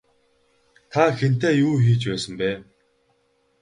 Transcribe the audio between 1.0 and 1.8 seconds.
хэнтэй юу